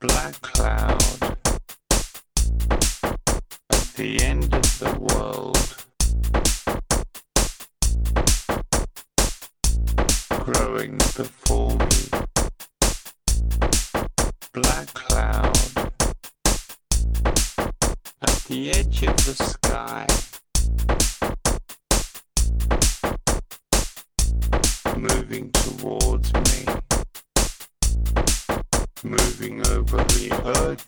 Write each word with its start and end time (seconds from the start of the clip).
black 0.00 0.40
cloud. 0.40 1.02
At 3.70 3.86
the 3.96 4.20
end 4.22 4.54
of 4.54 4.78
the 4.78 4.94
world. 4.98 5.58
Growing 10.44 10.96
before 11.16 11.76
me 11.76 12.08
black 14.52 14.86
cloud. 14.94 15.58
At 18.22 18.44
the 18.48 18.70
edge 18.70 19.02
of 19.02 19.16
the 19.26 19.34
sky. 19.34 20.06
Moving 24.96 25.50
towards 25.52 26.32
me. 26.32 26.87
Moving 29.04 29.64
over 29.68 29.96
the 29.96 30.32
earth. 30.44 30.86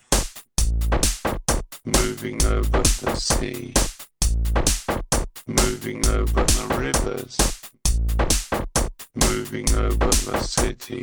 Moving 1.84 2.44
over 2.44 2.83
the 2.83 3.14
sea, 3.14 3.72
moving 5.47 6.06
over 6.08 6.44
the 6.44 6.66
rivers, 6.77 7.36
moving 9.14 9.70
over 9.77 10.11
the 10.11 10.41
city. 10.41 11.00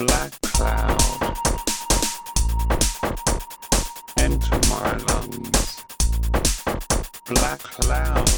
Black 0.00 0.32
cloud. 0.40 1.36
Enter 4.16 4.60
my 4.70 4.96
lungs. 4.96 5.84
Black 7.26 7.58
cloud. 7.58 8.30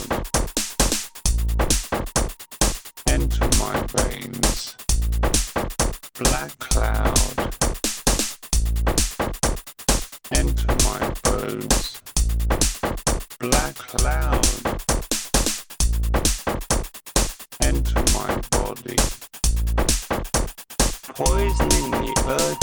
Enter 3.06 3.49
my 3.61 3.81
veins. 3.95 4.77
Black 6.19 6.59
cloud. 6.59 7.55
Enter 10.33 10.75
my 10.83 11.15
bones. 11.23 12.03
Black 13.39 13.75
cloud. 13.77 14.47
Enter 17.61 18.03
my 18.15 18.41
body 18.50 19.22
poisoning 21.15 21.91
the 21.91 22.15
earth, 22.27 22.62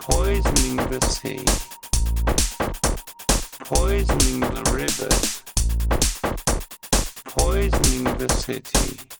poisoning 0.00 0.76
the 0.90 1.00
sea, 1.06 1.44
poisoning 3.60 4.40
the 4.40 4.62
rivers, 4.72 5.42
poisoning 7.24 8.04
the 8.18 8.28
city. 8.28 9.13